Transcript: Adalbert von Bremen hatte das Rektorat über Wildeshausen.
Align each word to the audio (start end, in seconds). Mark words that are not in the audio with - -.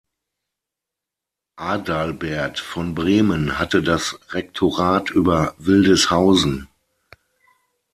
Adalbert 1.59 2.57
von 2.57 2.95
Bremen 2.95 3.59
hatte 3.59 3.83
das 3.83 4.19
Rektorat 4.33 5.11
über 5.11 5.53
Wildeshausen. 5.59 6.67